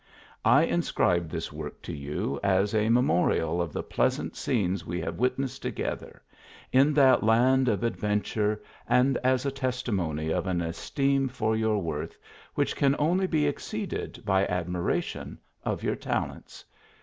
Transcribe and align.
I 0.45 0.63
inscribe 0.63 1.29
this 1.29 1.53
work 1.53 1.79
to 1.83 1.95
you, 1.95 2.39
as 2.41 2.73
a 2.73 2.89
memorial 2.89 3.61
of 3.61 3.71
the 3.71 3.83
pleasant 3.83 4.35
scenes 4.35 4.83
we 4.83 4.99
have 5.01 5.19
witnessed 5.19 5.61
together, 5.61 6.23
in 6.71 6.91
that 6.95 7.21
land 7.21 7.67
of 7.69 7.83
adventure, 7.83 8.63
and 8.89 9.15
as 9.17 9.45
a 9.45 9.51
testimony 9.51 10.31
of 10.31 10.47
an 10.47 10.59
esteem 10.59 11.27
for 11.27 11.55
your 11.55 11.77
worth, 11.77 12.17
which 12.55 12.75
can 12.75 12.95
only 12.97 13.27
!,e 13.31 13.45
exceeded 13.45 14.23
by 14.25 14.45
ad 14.45 14.65
miration 14.65 15.37
of 15.63 15.83
your 15.83 15.95
talents. 15.95 16.65